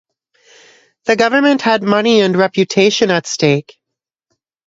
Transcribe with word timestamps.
The 1.05 1.15
Government 1.15 1.61
had 1.61 1.83
money 1.83 2.21
and 2.21 2.35
reputation 2.35 3.11
at 3.11 3.27
stake. 3.27 3.79